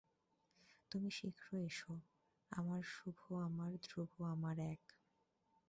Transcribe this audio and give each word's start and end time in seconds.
তুমি 0.91 1.09
শীঘ্র 1.11 1.47
এসো, 1.65 1.93
আমার 2.51 2.81
শুভ, 2.83 3.19
আমার 3.41 3.71
ধ্রুব, 3.83 4.11
আমার 4.25 4.59
এক। 4.71 4.83